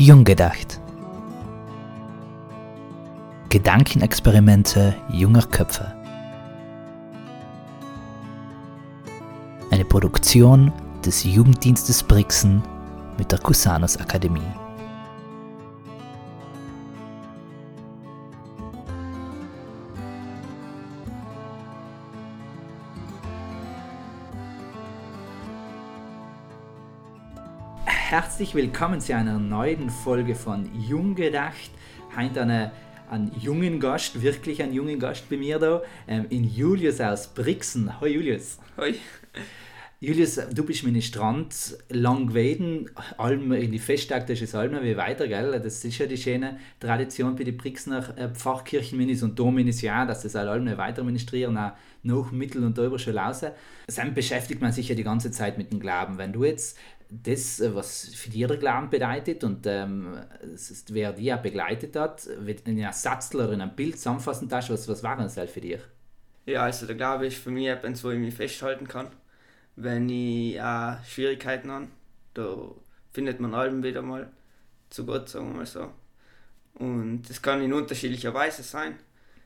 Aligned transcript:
Jung 0.00 0.22
gedacht. 0.22 0.80
Gedankenexperimente 3.48 4.94
junger 5.10 5.42
Köpfe. 5.42 5.92
Eine 9.72 9.84
Produktion 9.84 10.72
des 11.04 11.24
Jugenddienstes 11.24 12.04
Brixen 12.04 12.62
mit 13.18 13.32
der 13.32 13.40
Cusanus 13.40 13.96
Akademie. 13.96 14.67
Herzlich 28.10 28.54
willkommen 28.54 29.02
zu 29.02 29.14
einer 29.14 29.38
neuen 29.38 29.90
Folge 29.90 30.34
von 30.34 30.66
Jung 30.80 31.14
gedacht. 31.14 31.70
Heute 32.16 32.40
eine, 32.40 32.72
einen 33.10 33.30
jungen 33.38 33.80
Gast, 33.80 34.22
wirklich 34.22 34.62
einen 34.62 34.72
jungen 34.72 34.98
Gast 34.98 35.28
bei 35.28 35.36
mir 35.36 35.58
da, 35.58 35.82
ähm, 36.06 36.24
in 36.30 36.44
Julius 36.44 37.02
aus 37.02 37.26
Brixen. 37.26 38.00
Hallo 38.00 38.06
Julius. 38.06 38.60
Hoi. 38.78 38.94
Julius, 40.00 40.40
du 40.54 40.64
bist 40.64 40.84
Ministrant 40.84 41.76
lang 41.90 42.28
gewesen, 42.28 42.88
allem 43.18 43.52
in 43.52 43.72
die 43.72 43.78
Festtag 43.78 44.26
des 44.26 44.54
Almen 44.54 44.82
wie 44.82 44.96
weiter, 44.96 45.28
gell? 45.28 45.60
Das 45.62 45.84
ist 45.84 45.98
ja 45.98 46.06
die 46.06 46.16
schöne 46.16 46.56
Tradition 46.80 47.36
bei 47.36 47.44
den 47.44 47.58
Brixner 47.58 48.16
äh, 48.16 48.28
Pfarrkirchenminis 48.30 49.22
und 49.22 49.38
Dominis 49.38 49.82
ja, 49.82 50.06
dass 50.06 50.22
das 50.22 50.34
allem 50.34 50.78
weiter 50.78 51.04
ministrieren, 51.04 51.58
auch 51.58 51.72
nach 52.04 52.32
Mittel- 52.32 52.64
und 52.64 52.78
Oberschule 52.78 53.18
raus. 53.18 53.44
Dann 53.94 54.14
beschäftigt 54.14 54.62
man 54.62 54.72
sich 54.72 54.88
ja 54.88 54.94
die 54.94 55.04
ganze 55.04 55.30
Zeit 55.30 55.58
mit 55.58 55.72
dem 55.72 55.80
Glauben. 55.80 56.16
Wenn 56.16 56.32
du 56.32 56.44
jetzt 56.44 56.78
das, 57.10 57.60
äh, 57.60 57.74
was 57.74 58.14
für 58.14 58.30
dich 58.30 58.46
der 58.46 58.56
Glauben 58.56 58.90
bedeutet 58.90 59.44
und 59.44 59.66
ähm, 59.66 60.18
ist, 60.54 60.92
wer 60.92 61.12
dich 61.12 61.32
auch 61.32 61.42
begleitet 61.42 61.96
hat, 61.96 62.26
in 62.26 62.66
einem 62.66 62.92
Satz 62.92 63.34
oder 63.34 63.52
in 63.52 63.60
einem 63.60 63.74
Bild 63.74 63.96
zusammenfassen 63.96 64.48
darfst, 64.48 64.70
was, 64.70 64.88
was 64.88 65.02
war 65.02 65.16
das 65.16 65.36
halt 65.36 65.50
für 65.50 65.60
dich? 65.60 65.80
Ja, 66.46 66.62
also 66.62 66.86
der 66.86 66.96
Glaube 66.96 67.26
ist 67.26 67.38
für 67.38 67.50
mich 67.50 67.66
etwas, 67.66 68.02
wo 68.04 68.10
ich 68.10 68.18
mich 68.18 68.34
festhalten 68.34 68.88
kann 68.88 69.10
wenn 69.80 70.08
ich 70.08 70.60
auch 70.60 71.02
Schwierigkeiten 71.04 71.70
habe. 71.70 71.88
Da 72.34 72.56
findet 73.12 73.40
man 73.40 73.54
allem 73.54 73.82
wieder 73.82 74.02
mal 74.02 74.30
zu 74.90 75.06
Gott, 75.06 75.28
sagen 75.28 75.52
wir 75.52 75.58
mal 75.58 75.66
so. 75.66 75.92
Und 76.74 77.22
das 77.28 77.40
kann 77.40 77.62
in 77.62 77.72
unterschiedlicher 77.72 78.34
Weise 78.34 78.62
sein. 78.62 78.96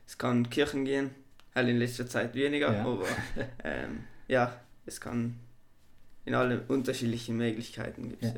Es 0.07 0.17
kann 0.17 0.49
Kirchen 0.49 0.85
gehen, 0.85 1.11
halt 1.55 1.69
in 1.69 1.77
letzter 1.77 2.07
Zeit 2.07 2.33
weniger, 2.35 2.73
ja. 2.73 2.81
aber 2.81 3.05
ähm, 3.63 4.03
ja, 4.27 4.59
es 4.85 4.99
kann 4.99 5.39
in 6.25 6.35
allen 6.35 6.61
unterschiedlichen 6.67 7.37
Möglichkeiten 7.37 8.09
gibt 8.09 8.23
ja. 8.23 8.29
ja. 8.29 8.35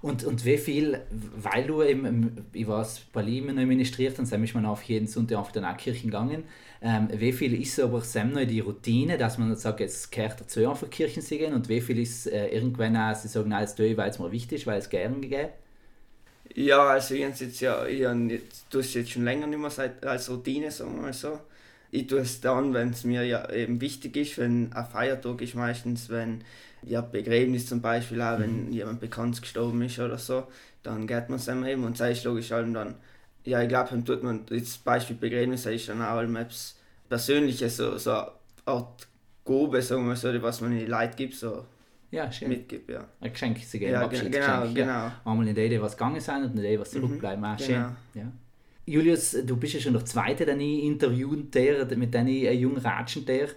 Und, 0.00 0.24
und 0.24 0.44
wie 0.44 0.58
viel, 0.58 1.00
weil 1.36 1.66
du 1.66 1.82
eben, 1.82 2.46
ich 2.52 2.66
war 2.66 2.86
bei 3.12 3.22
Berlin 3.22 3.54
ministriert, 3.66 4.18
dann 4.18 4.26
sind 4.26 4.42
wir 4.42 4.68
auf 4.68 4.82
jeden 4.84 5.08
Sonntag 5.08 5.38
auf 5.38 5.52
den 5.52 5.64
Kirchen 5.76 6.10
gegangen. 6.10 6.44
Ähm, 6.80 7.08
wie 7.12 7.32
viel 7.32 7.60
ist 7.60 7.80
aber 7.80 7.98
noch 7.98 8.44
die 8.44 8.60
Routine, 8.60 9.18
dass 9.18 9.38
man 9.38 9.54
sagt, 9.56 9.80
jetzt 9.80 10.12
gehört 10.12 10.40
dazu 10.40 10.68
einfach 10.68 10.88
Kirchen 10.88 11.22
zu 11.22 11.36
gehen 11.36 11.52
und 11.52 11.68
wie 11.68 11.80
viel 11.80 11.98
ist 11.98 12.28
äh, 12.28 12.48
irgendwann 12.48 12.96
auch, 12.96 13.16
sie 13.16 13.26
sagen, 13.26 13.52
alles 13.52 13.74
tue 13.74 13.96
weil 13.96 14.10
es 14.10 14.20
mir 14.20 14.30
wichtig 14.30 14.60
ist, 14.60 14.66
weil 14.68 14.78
es 14.78 14.88
gerne 14.88 15.16
geht? 15.16 15.50
Ja, 16.54 16.90
also 16.90 17.14
ich 17.14 17.20
jetzt 17.20 17.60
ja, 17.60 17.84
ich 17.84 18.02
tue 18.70 18.80
es 18.80 18.94
jetzt 18.94 19.10
schon 19.10 19.24
länger 19.24 19.48
nicht 19.48 19.58
mehr 19.58 19.70
seit, 19.70 20.04
als 20.06 20.30
Routine, 20.30 20.70
sagen 20.70 20.94
wir 20.94 21.02
mal 21.02 21.12
so. 21.12 21.40
Ich 21.90 22.06
tue 22.06 22.20
es 22.20 22.40
dann, 22.40 22.74
wenn 22.74 22.90
es 22.90 23.04
mir 23.04 23.24
ja 23.24 23.50
eben 23.50 23.80
wichtig 23.80 24.16
ist, 24.16 24.38
wenn 24.38 24.72
ein 24.72 24.86
Feiertag 24.86 25.40
ist 25.42 25.54
meistens, 25.54 26.10
wenn 26.10 26.44
ja, 26.82 27.00
Begräbnis 27.00 27.66
zum 27.66 27.80
Beispiel 27.80 28.20
auch, 28.22 28.38
wenn 28.38 28.66
mhm. 28.66 28.72
jemand 28.72 29.00
bekannt 29.00 29.40
gestorben 29.40 29.82
ist 29.82 29.98
oder 29.98 30.18
so, 30.18 30.46
dann 30.82 31.06
geht 31.06 31.28
man 31.28 31.38
es 31.38 31.48
eben 31.48 31.84
und 31.84 31.96
sei 31.96 32.12
es 32.12 32.24
logisch 32.24 32.52
allem 32.52 32.74
dann, 32.74 32.94
ja, 33.44 33.62
ich 33.62 33.68
glaube, 33.68 33.90
dann 33.90 34.04
tut 34.04 34.22
man, 34.22 34.46
das 34.46 34.78
Beispiel 34.78 35.16
Begräbnis 35.16 35.66
ist 35.66 35.88
dann 35.88 36.02
auch 36.02 36.20
etwas 36.20 36.76
Persönliches, 37.08 37.76
so, 37.76 37.96
so 37.96 38.10
eine 38.10 38.28
Art 38.66 39.08
Gobe, 39.44 39.80
sagen 39.80 40.06
wir 40.06 40.16
so, 40.16 40.42
was 40.42 40.60
man 40.60 40.72
in 40.72 40.80
die 40.80 40.86
Leute 40.86 41.16
gibt, 41.16 41.34
so 41.34 41.64
ja, 42.10 42.30
schön. 42.30 42.48
mitgibt, 42.48 42.90
ja. 42.90 43.06
Ein 43.20 43.32
Geschenk 43.32 43.66
zu 43.66 43.78
geben, 43.78 43.92
ja, 43.92 44.06
genau, 44.06 44.66
genau. 44.72 44.74
Ja. 44.74 45.20
Einmal 45.24 45.48
in 45.48 45.54
der 45.54 45.66
Idee, 45.66 45.80
was 45.80 45.96
gegangen 45.96 46.20
sind 46.20 46.44
und 46.44 46.50
in 46.50 46.56
der 46.56 46.64
Idee, 46.64 46.80
was 46.80 46.90
zurückbleiben, 46.90 47.40
mhm, 47.40 47.58
schön. 47.58 47.74
Genau. 47.74 47.88
Ja. 48.14 48.32
Julius, 48.88 49.36
du 49.44 49.56
bist 49.56 49.74
ja 49.74 49.80
schon 49.80 49.92
der 49.92 50.04
Zweite, 50.06 50.46
den 50.46 50.60
ich 50.60 50.84
interviewt 50.84 51.54
mit 51.96 52.14
deinen 52.14 52.28
äh, 52.28 52.52
jungen 52.52 52.78
Ratschen 52.78 53.26
der. 53.26 53.48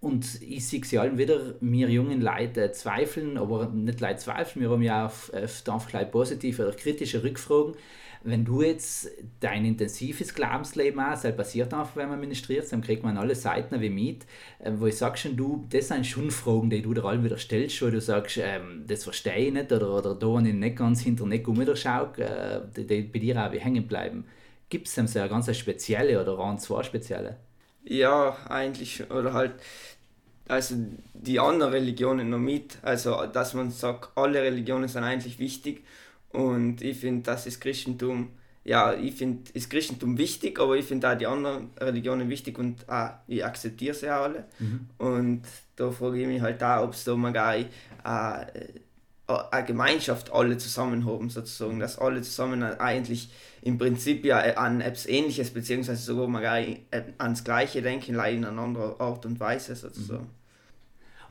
Und 0.00 0.42
ich 0.42 0.66
sehe 0.66 0.84
sie 0.84 0.98
allen 0.98 1.18
wieder, 1.18 1.54
wir 1.60 1.88
jungen 1.88 2.20
Leute 2.20 2.70
zweifeln, 2.72 3.38
aber 3.38 3.68
nicht 3.70 4.00
Leute 4.00 4.16
zweifeln, 4.16 4.62
wir 4.62 4.70
haben 4.70 4.82
ja 4.82 5.06
oft, 5.06 5.32
oft 5.68 5.88
gleich 5.88 6.10
positive 6.10 6.66
oder 6.66 6.76
kritische 6.76 7.24
Rückfragen. 7.24 7.74
Wenn 8.22 8.44
du 8.44 8.60
jetzt 8.60 9.08
dein 9.40 9.64
intensives 9.64 10.34
Glaubensleben 10.34 11.00
hast, 11.00 11.24
das 11.24 11.36
passiert 11.36 11.72
einfach, 11.72 11.94
wenn 11.94 12.08
man 12.08 12.18
ministriert, 12.18 12.70
dann 12.72 12.82
kriegt 12.82 13.04
man 13.04 13.16
alle 13.16 13.36
Seiten 13.36 13.80
wie 13.80 13.88
mit, 13.88 14.26
äh, 14.58 14.72
wo 14.74 14.86
ich 14.86 14.96
sage 14.96 15.16
schon, 15.16 15.36
du, 15.36 15.64
das 15.70 15.88
sind 15.88 16.06
schon 16.06 16.30
Fragen, 16.32 16.68
die 16.68 16.82
du 16.82 16.92
dir 16.92 17.04
allen 17.04 17.24
wieder 17.24 17.38
stellst, 17.38 17.80
wo 17.82 17.88
du 17.88 18.00
sagst, 18.00 18.38
ähm, 18.42 18.84
das 18.86 19.04
verstehe 19.04 19.46
ich 19.46 19.52
nicht 19.52 19.70
oder, 19.70 19.96
oder 19.96 20.14
da 20.16 20.26
habe 20.26 20.48
ich 20.48 20.54
nicht 20.54 20.76
ganz 20.76 21.02
hinter 21.02 21.24
den 21.24 21.32
Eck 21.32 21.46
umschaue, 21.46 22.12
äh, 22.18 22.60
die, 22.76 22.86
die 22.86 23.02
bei 23.02 23.20
dir 23.20 23.46
auch 23.46 23.52
wie 23.52 23.60
hängen 23.60 23.86
bleiben. 23.86 24.24
Gibt 24.68 24.88
es 24.88 24.94
so 24.96 25.00
eine 25.02 25.28
ganz 25.28 25.56
spezielle 25.56 26.20
oder 26.20 26.36
waren 26.36 26.58
zwei 26.58 26.82
spezielle? 26.82 27.36
Ja, 27.88 28.36
eigentlich, 28.48 29.08
oder 29.10 29.32
halt, 29.32 29.54
also 30.48 30.74
die 31.14 31.38
anderen 31.38 31.72
Religionen 31.72 32.30
noch 32.30 32.38
mit, 32.38 32.78
also 32.82 33.26
dass 33.26 33.54
man 33.54 33.70
sagt, 33.70 34.10
alle 34.16 34.42
Religionen 34.42 34.88
sind 34.88 35.04
eigentlich 35.04 35.38
wichtig 35.38 35.84
und 36.30 36.82
ich 36.82 36.98
finde, 36.98 37.22
das 37.22 37.46
ist 37.46 37.60
Christentum, 37.60 38.30
ja, 38.64 38.92
ich 38.94 39.14
finde, 39.14 39.50
ist 39.54 39.70
Christentum 39.70 40.18
wichtig, 40.18 40.58
aber 40.58 40.76
ich 40.76 40.84
finde 40.84 41.12
auch 41.12 41.16
die 41.16 41.28
anderen 41.28 41.70
Religionen 41.78 42.28
wichtig 42.28 42.58
und 42.58 42.88
auch, 42.88 43.10
ich 43.28 43.44
akzeptiere 43.44 43.94
sie 43.94 44.10
auch 44.10 44.24
alle. 44.24 44.44
Mhm. 44.58 44.88
Und 44.98 45.42
da 45.76 45.92
frage 45.92 46.20
ich 46.20 46.26
mich 46.26 46.42
halt 46.42 46.60
auch, 46.64 46.82
ob 46.82 46.92
es 46.92 47.04
da 47.04 47.14
mal 47.14 47.32
gar 47.32 47.56
äh, 47.56 47.66
eine 49.26 49.66
Gemeinschaft 49.66 50.32
alle 50.32 50.56
zusammen 50.56 51.04
haben, 51.04 51.30
sozusagen, 51.30 51.80
dass 51.80 51.98
alle 51.98 52.22
zusammen 52.22 52.62
eigentlich 52.62 53.30
im 53.62 53.78
Prinzip 53.78 54.24
ja 54.24 54.38
an 54.56 54.80
etwas 54.80 55.06
Ähnliches, 55.06 55.50
beziehungsweise 55.50 56.02
sogar 56.02 56.28
mal 56.28 56.44
ans 57.18 57.42
Gleiche 57.42 57.82
denken, 57.82 58.14
leider 58.14 58.36
in 58.36 58.44
einer 58.44 58.62
anderen 58.62 59.00
Art 59.00 59.26
und 59.26 59.40
Weise 59.40 59.74
sozusagen. 59.74 60.24
Mhm. 60.24 60.36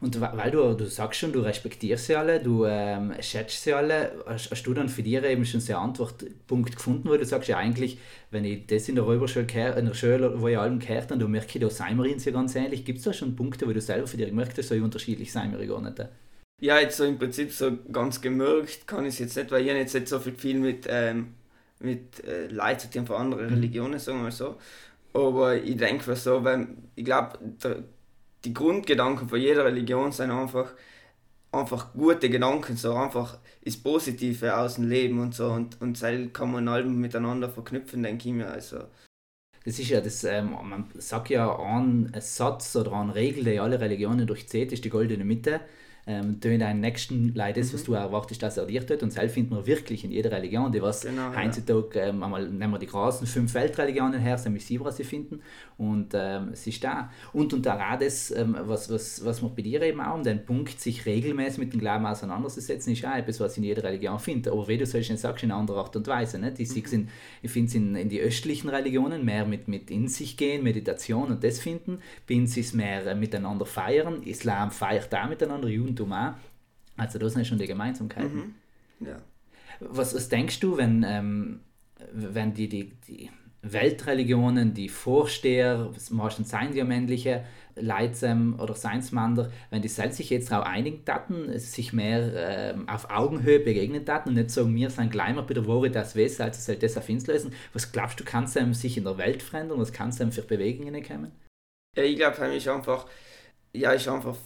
Und 0.02 0.20
weil 0.20 0.52
du, 0.52 0.74
du 0.74 0.86
sagst 0.88 1.22
schon, 1.22 1.32
du 1.32 1.40
respektierst 1.40 2.08
sie 2.08 2.16
alle, 2.16 2.42
du 2.42 2.66
ähm, 2.66 3.14
schätzt 3.22 3.64
sie 3.64 3.74
alle, 3.74 4.12
hast, 4.26 4.52
hast, 4.52 4.64
du 4.64 4.74
dann 4.74 4.90
für 4.90 5.02
dich 5.02 5.16
eben 5.24 5.46
schon 5.46 5.62
so 5.62 5.74
einen 5.74 5.84
Antwortpunkt 5.84 6.76
gefunden, 6.76 7.10
wo 7.10 7.16
du 7.16 7.26
sagst, 7.26 7.48
ja 7.48 7.58
eigentlich, 7.58 7.98
wenn 8.30 8.44
ich 8.44 8.68
das 8.68 8.90
in 8.90 8.96
der 8.96 9.06
Räuberschule, 9.06 9.48
in 9.78 9.86
der 9.86 9.94
Schule, 9.94 10.42
wo 10.42 10.50
ich 10.50 10.58
allem 10.58 10.80
gehört 10.80 11.12
dann 11.12 11.32
merke 11.32 11.58
ich, 11.58 11.62
da 11.62 11.70
seien 11.70 11.98
wir 11.98 12.12
uns 12.12 12.26
ja 12.26 12.34
ganz 12.34 12.54
ähnlich. 12.56 12.84
Gibt 12.84 13.00
es 13.00 13.06
da 13.06 13.14
schon 13.14 13.38
Punkte, 13.38 13.68
wo 13.68 13.72
du 13.72 13.80
selber 13.80 14.06
für 14.06 14.18
dich 14.18 14.28
gemerkt 14.28 14.58
hast, 14.58 14.68
so 14.68 14.76
unterschiedlich 14.76 15.32
seien 15.32 15.58
wir 15.58 15.66
gar 15.66 15.82
nicht? 15.82 15.98
Ja, 16.62 16.80
jetzt 16.80 16.98
so 16.98 17.04
im 17.04 17.20
Prinzip 17.20 17.52
so 17.52 17.78
ganz 17.92 18.22
gemerkt 18.22 18.88
kann 18.88 19.06
ich 19.06 19.16
es 19.16 19.20
jetzt 19.20 19.36
nicht, 19.36 19.52
weil 19.52 19.62
ich 19.62 19.68
jetzt 19.68 19.94
nicht 19.94 20.08
so 20.08 20.20
viel, 20.20 20.36
viel 20.36 20.60
mit, 20.60 20.86
ähm, 20.90 21.36
mit 21.80 22.24
äh, 22.24 22.48
Leuten 22.48 23.06
von 23.06 23.18
anderen 23.18 23.48
mhm. 23.48 23.54
Religionen, 23.56 24.00
sagen 24.00 24.20
wir 24.20 24.24
mal 24.24 24.32
so. 24.32 24.58
Aber 25.14 25.56
ich 25.56 25.78
denke 25.78 26.16
so, 26.16 26.44
weil 26.44 26.68
ich 26.96 27.06
glaube, 27.06 27.40
die 28.44 28.54
Grundgedanken 28.54 29.28
von 29.28 29.40
jeder 29.40 29.66
Religion 29.66 30.12
sind 30.12 30.32
einfach, 30.32 30.74
einfach 31.52 31.94
gute 31.94 32.30
Gedanken, 32.30 32.78
so 32.78 32.94
einfach 32.94 33.38
das 33.64 33.78
Positive 33.78 34.58
aus 34.58 34.76
dem 34.76 34.90
Leben 34.90 35.20
und 35.20 35.36
so. 35.36 35.48
Und, 35.48 35.82
und 35.82 36.02
das 36.02 36.34
kann 36.34 36.52
man 36.52 36.68
allem 36.68 37.00
miteinander 37.00 37.50
verknüpfen, 37.50 38.04
denke 38.04 38.30
ich 38.30 38.36
mir. 38.36 38.50
Also. 38.50 38.80
Das 39.66 39.80
ist 39.80 39.90
ja 39.90 40.00
das, 40.00 40.24
ähm, 40.24 40.52
man 40.52 40.90
sagt 40.96 41.30
ja, 41.30 41.58
ein 41.58 42.14
Satz 42.20 42.76
oder 42.76 42.94
eine 42.94 43.16
Regel, 43.16 43.44
die 43.44 43.60
alle 43.60 43.80
Religionen 43.80 44.28
durchzieht, 44.28 44.72
ist 44.72 44.86
die 44.86 44.90
goldene 44.90 45.26
Mitte 45.26 45.62
ähm, 46.08 46.40
tun 46.40 46.60
deinen 46.60 46.82
nächsten 46.82 47.34
Leid 47.34 47.58
das, 47.58 47.70
mhm. 47.70 47.74
was 47.74 47.84
du 47.84 47.94
erwartest, 47.94 48.44
dass 48.44 48.58
er 48.58 48.66
dir 48.66 48.86
tut. 48.86 49.02
Und 49.02 49.12
selbst 49.12 49.34
findet 49.34 49.52
man 49.52 49.66
wirklich 49.66 50.04
in 50.04 50.12
jeder 50.12 50.32
Religion, 50.32 50.72
die 50.72 50.82
was 50.82 51.02
genau, 51.02 51.36
heutzutage, 51.36 52.00
ja. 52.00 52.08
ähm, 52.08 52.22
einmal 52.22 52.48
nehmen 52.48 52.74
wir 52.74 52.80
die 52.80 52.86
großen 52.86 53.26
fünf 53.26 53.54
Weltreligionen 53.54 54.20
her, 54.20 54.38
sind 54.38 54.62
sieben, 54.62 54.86
was 54.86 54.98
sie 54.98 55.04
finden. 55.04 55.42
Und 55.78 56.14
ähm, 56.14 56.50
es 56.54 56.68
ist 56.68 56.84
da. 56.84 57.10
Und 57.34 57.54
unter 57.54 57.76
auch 57.76 58.00
das, 58.00 58.32
ähm, 58.32 58.56
was, 58.62 58.90
was, 58.92 59.26
was 59.26 59.42
man 59.42 59.56
bei 59.56 59.64
dir 59.64 59.82
eben 59.82 60.00
auch 60.00 60.16
um 60.16 60.24
den 60.24 60.46
Punkt, 60.46 60.80
sich 60.80 61.06
regelmäßig 61.06 61.58
mit 61.58 61.74
dem 61.74 61.80
Glauben 61.80 62.06
auseinanderzusetzen, 62.06 62.94
ist 62.94 63.04
auch 63.06 63.16
etwas, 63.16 63.40
was 63.40 63.58
in 63.58 63.64
jeder 63.64 63.84
Religion 63.84 64.20
finde. 64.20 64.52
Aber 64.52 64.68
wie 64.68 64.78
du 64.78 64.86
so 64.86 65.02
schön 65.02 65.18
sagst, 65.18 65.44
in 65.44 65.52
einer 65.52 65.60
anderen 65.60 65.80
Art 65.80 65.96
und 65.96 66.08
Weise. 66.08 66.38
Nicht? 66.38 66.60
Ich, 66.60 66.92
mhm. 66.92 67.08
ich 67.42 67.52
finde 67.52 67.68
es 67.68 67.76
in, 67.76 67.96
in 67.96 68.10
die 68.10 68.22
östlichen 68.22 68.70
Religionen 68.70 69.26
mehr 69.26 69.46
mit, 69.46 69.68
mit 69.68 69.90
in 69.90 70.08
sich 70.08 70.38
gehen, 70.38 70.64
Meditation 70.64 71.32
und 71.32 71.44
das 71.44 71.60
finden. 71.60 72.00
Bin 72.28 72.46
sie 72.46 72.62
es 72.62 72.74
mehr 72.74 73.06
äh, 73.08 73.16
miteinander 73.16 73.66
feiern. 73.66 74.22
Islam 74.24 74.70
feiert 74.70 75.14
auch 75.14 75.28
miteinander, 75.28 75.68
Juden 75.68 75.95
Judentum 75.96 76.14
auch. 76.14 76.34
Also 76.98 77.20
das 77.20 77.34
sind 77.34 77.46
schon 77.46 77.58
die 77.58 77.68
Gemeinsamkeiten. 77.68 78.56
Mhm. 79.00 79.08
Ja. 79.08 79.22
Was, 79.80 80.16
was 80.16 80.30
denkst 80.30 80.60
du, 80.60 80.78
wenn, 80.78 81.04
ähm, 81.08 81.62
wenn 82.14 82.54
die, 82.54 82.70
die, 82.70 82.92
die 83.08 83.30
Weltreligionen, 83.62 84.74
die 84.74 84.90
Vorsteher, 84.90 85.92
meistens 86.12 86.50
seien 86.50 86.72
die 86.72 86.78
ja 86.78 86.86
männliche 86.86 87.44
Leute 87.76 88.54
oder 88.58 88.74
Seinsmander, 88.74 89.52
wenn 89.70 89.82
die 89.82 89.90
selbst 89.90 90.18
sich 90.18 90.30
jetzt 90.30 90.50
darauf 90.50 90.66
einigen 90.66 91.04
taten, 91.04 91.58
sich 91.60 91.92
mehr 91.92 92.32
ähm, 92.36 92.88
auf 92.88 93.10
Augenhöhe 93.10 93.60
begegnen 93.60 94.06
taten 94.06 94.30
und 94.30 94.36
nicht 94.36 94.52
sagen, 94.52 94.74
wir 94.74 94.90
sind 94.90 95.12
bei 95.12 95.54
der 95.54 95.66
Woche 95.66 95.92
das 95.92 96.16
Wesen, 96.16 96.44
also 96.44 96.62
soll 96.62 96.78
das 96.78 96.96
auf 96.96 97.10
uns 97.10 97.28
lösen. 97.28 97.54
Was 97.74 97.92
glaubst 97.92 98.20
du, 98.20 98.24
kann 98.24 98.46
es 98.46 98.54
sich 98.54 98.98
in 98.98 99.04
der 99.04 99.18
Welt 99.18 99.44
verändern? 99.44 99.80
Was 99.80 99.92
kann 99.92 100.10
es 100.10 100.18
für 100.18 100.42
Bewegungen 100.44 101.04
kommen? 101.04 101.34
Ja, 101.98 102.04
ich 102.04 102.16
glaube, 102.16 102.48
mich 102.48 102.70
einfach, 102.70 103.08
ja, 103.74 103.92
ist 103.92 104.08
einfach, 104.08 104.38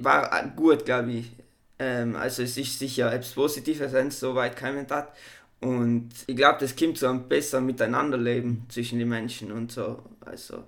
war 0.00 0.46
gut, 0.56 0.84
glaube 0.84 1.12
ich. 1.12 1.32
Ähm, 1.78 2.16
also 2.16 2.42
es 2.42 2.56
ist 2.56 2.78
sicher 2.78 3.12
etwas 3.12 3.32
Positives, 3.32 3.92
wenn 3.92 4.08
es 4.08 4.20
so 4.20 4.34
weit 4.34 4.56
kommen 4.56 4.86
hat. 4.90 5.12
Und 5.60 6.10
ich 6.26 6.36
glaube, 6.36 6.58
das 6.60 6.74
kommt 6.76 6.98
so 6.98 7.08
ein 7.08 7.28
besser 7.28 7.60
Miteinanderleben 7.60 8.64
zwischen 8.68 8.98
den 8.98 9.08
Menschen 9.08 9.52
und 9.52 9.72
so. 9.72 10.02
Also, 10.24 10.64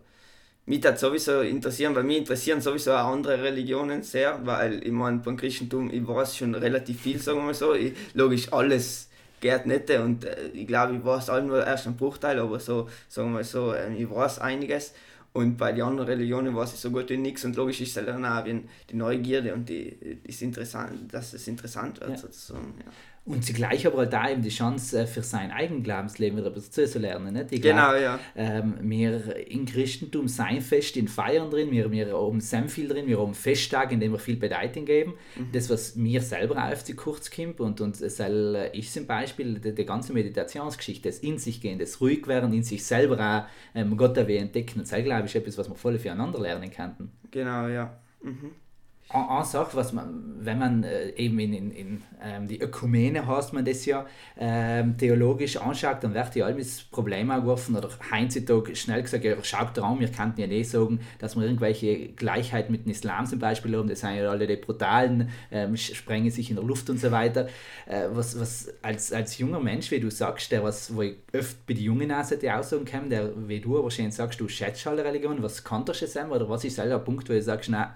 mich 0.66 0.84
hat 0.84 0.98
sowieso 0.98 1.40
interessieren, 1.40 1.94
weil 1.94 2.04
mich 2.04 2.18
interessieren 2.18 2.60
sowieso 2.60 2.92
auch 2.92 3.12
andere 3.12 3.42
Religionen 3.42 4.02
sehr, 4.02 4.38
weil 4.44 4.84
ich 4.86 4.92
meine, 4.92 5.18
beim 5.18 5.36
Christentum, 5.36 5.90
ich 5.90 6.06
weiß 6.06 6.36
schon 6.36 6.54
relativ 6.54 7.00
viel, 7.00 7.18
sagen 7.18 7.38
wir 7.38 7.44
mal 7.46 7.54
so. 7.54 7.74
Ich, 7.74 7.94
logisch, 8.14 8.52
alles 8.52 9.08
geht 9.40 9.66
nicht 9.66 9.90
und 9.90 10.24
äh, 10.24 10.48
ich 10.52 10.66
glaube, 10.66 10.94
ich 10.94 11.04
weiß 11.04 11.30
auch 11.30 11.42
nur 11.42 11.66
erst 11.66 11.86
einen 11.86 11.96
Bruchteil, 11.96 12.38
aber 12.38 12.60
so, 12.60 12.88
sagen 13.08 13.28
wir 13.30 13.34
mal 13.34 13.44
so, 13.44 13.72
äh, 13.72 13.92
ich 13.94 14.08
weiß 14.08 14.38
einiges. 14.38 14.92
Und 15.34 15.56
bei 15.56 15.72
den 15.72 15.82
anderen 15.82 16.08
Religionen 16.08 16.54
weiß 16.54 16.74
ich 16.74 16.80
so 16.80 16.90
gut 16.90 17.08
wie 17.08 17.16
nichts 17.16 17.44
und 17.44 17.56
logisch 17.56 17.80
ist 17.80 17.96
es 17.96 18.04
dann 18.04 18.24
auch 18.24 18.44
die 18.44 18.96
Neugierde 18.96 19.54
und 19.54 19.66
die, 19.68 20.20
das 20.26 20.42
interessant, 20.42 21.12
dass 21.12 21.32
es 21.32 21.48
interessant 21.48 22.00
wird 22.00 22.10
ja. 22.10 22.16
sozusagen. 22.18 22.74
Ja. 22.78 22.92
Und 23.24 23.44
zugleich 23.44 23.86
aber 23.86 23.98
halt 23.98 24.12
da 24.12 24.28
eben 24.28 24.42
die 24.42 24.48
Chance 24.48 25.02
äh, 25.02 25.06
für 25.06 25.22
sein 25.22 25.52
eigenes 25.52 25.84
Glaubensleben 25.84 26.36
wieder 26.38 26.48
etwas 26.48 26.72
zu 26.72 26.98
lernen. 26.98 27.34
Nicht? 27.34 27.52
Ich 27.52 27.62
genau, 27.62 27.90
glaub, 27.90 28.00
ja. 28.00 28.18
Ähm, 28.34 28.74
wir 28.80 29.36
im 29.48 29.64
Christentum 29.64 30.26
sein 30.26 30.60
fest 30.60 30.96
in 30.96 31.06
Feiern 31.06 31.48
drin, 31.48 31.70
wir, 31.70 31.92
wir 31.92 32.12
haben 32.12 32.40
sehr 32.40 32.68
viel 32.68 32.88
drin, 32.88 33.06
wir 33.06 33.20
haben 33.20 33.34
Festtage, 33.34 33.94
in 33.94 34.00
denen 34.00 34.12
wir 34.12 34.18
viel 34.18 34.36
Bedeutung 34.36 34.86
geben. 34.86 35.14
Mhm. 35.36 35.52
Das, 35.52 35.70
was 35.70 35.94
mir 35.94 36.20
selber 36.20 36.68
auf 36.68 36.82
die 36.82 36.94
kurz 36.94 37.30
kommt 37.30 37.60
und, 37.60 37.80
und 37.80 38.00
es 38.00 38.18
ist 38.18 38.92
zum 38.92 39.06
Beispiel 39.06 39.60
die, 39.60 39.72
die, 39.72 39.86
ganze 39.86 40.12
Meditationsgeschichte, 40.12 41.08
das 41.08 41.20
in 41.20 41.38
sich 41.38 41.60
gehen, 41.60 41.78
das 41.78 42.00
ruhig 42.00 42.26
werden, 42.26 42.52
in 42.52 42.64
sich 42.64 42.84
selber 42.84 43.20
auch 43.20 43.78
ähm, 43.78 43.96
Gott 43.96 44.16
entdecken. 44.16 44.80
Das, 44.80 44.90
glaube 44.90 45.26
ich, 45.26 45.36
etwas, 45.36 45.56
was 45.58 45.68
wir 45.68 45.76
voll 45.76 45.96
füreinander 45.96 46.40
lernen 46.40 46.72
könnten. 46.72 47.12
Genau, 47.30 47.68
ja. 47.68 47.96
Mhm 48.20 48.50
eine 49.14 49.44
Sache, 49.44 49.76
was 49.76 49.92
man, 49.92 50.36
wenn 50.40 50.58
man 50.58 50.84
äh, 50.84 51.10
eben 51.10 51.38
in, 51.38 51.52
in, 51.52 51.70
in 51.70 52.02
ähm, 52.22 52.48
die 52.48 52.60
Ökumene 52.60 53.26
heißt 53.26 53.52
man 53.52 53.64
das 53.64 53.84
ja, 53.84 54.06
ähm, 54.38 54.96
theologisch 54.96 55.56
anschaut, 55.56 55.98
dann 56.02 56.14
wird 56.14 56.34
ja 56.34 56.46
alles 56.46 56.82
Problem 56.84 57.28
geworfen 57.28 57.76
oder 57.76 57.88
heutzutage 58.10 58.74
schnell 58.76 59.02
gesagt, 59.02 59.24
ja, 59.24 59.34
schaut 59.42 59.76
dran, 59.76 60.00
wir 60.00 60.08
könnten 60.08 60.40
ja 60.40 60.46
nicht 60.46 60.70
sagen, 60.70 61.00
dass 61.18 61.36
wir 61.36 61.42
irgendwelche 61.42 62.08
Gleichheit 62.08 62.70
mit 62.70 62.86
dem 62.86 62.92
Islam 62.92 63.26
zum 63.26 63.38
Beispiel 63.38 63.76
haben, 63.76 63.88
das 63.88 64.00
sind 64.00 64.16
ja 64.16 64.28
alle 64.28 64.46
die 64.46 64.56
brutalen, 64.56 65.30
ähm, 65.50 65.76
sprengen 65.76 66.30
sich 66.30 66.50
in 66.50 66.56
der 66.56 66.64
Luft 66.64 66.88
und 66.90 66.98
so 66.98 67.10
weiter. 67.10 67.48
Äh, 67.86 68.08
was, 68.12 68.38
was 68.38 68.72
als, 68.82 69.12
als 69.12 69.38
junger 69.38 69.60
Mensch, 69.60 69.90
wie 69.90 70.00
du 70.00 70.10
sagst, 70.10 70.52
der 70.52 70.62
was, 70.62 70.94
wo 70.94 71.02
ich 71.02 71.16
oft 71.36 71.66
bei 71.66 71.74
den 71.74 71.84
Jungen 71.84 72.12
auch 72.12 72.22
die 72.30 72.50
Aussagen 72.50 72.84
komme, 72.84 73.08
der, 73.08 73.30
wie 73.48 73.60
du 73.60 73.82
wahrscheinlich 73.82 74.14
sagst, 74.14 74.40
du 74.40 74.48
schätzt 74.48 74.86
alle 74.86 75.04
Religion, 75.04 75.42
was 75.42 75.64
kann 75.64 75.84
das 75.84 76.00
sein 76.00 76.30
oder 76.30 76.48
was 76.48 76.64
ist 76.64 76.76
selber 76.76 76.96
ein 76.96 77.04
Punkt, 77.04 77.28
wo 77.28 77.32
du 77.32 77.42
sagst, 77.42 77.68
nein, 77.68 77.88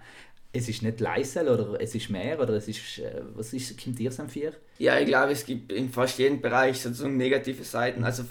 es 0.56 0.68
ist 0.68 0.82
nicht 0.82 1.00
leise 1.00 1.42
oder 1.42 1.80
es 1.80 1.94
ist 1.94 2.10
mehr 2.10 2.40
oder 2.40 2.54
es 2.54 2.68
ist, 2.68 2.98
äh, 2.98 3.22
was 3.34 3.52
ist, 3.52 3.82
kommt 3.82 3.98
dir 3.98 4.10
am 4.18 4.28
vier? 4.28 4.52
Ja, 4.78 4.98
ich 4.98 5.06
glaube, 5.06 5.32
es 5.32 5.44
gibt 5.44 5.72
in 5.72 5.90
fast 5.90 6.18
jedem 6.18 6.40
Bereich 6.40 6.80
sozusagen 6.80 7.16
negative 7.16 7.64
Seiten. 7.64 8.04
Also 8.04 8.24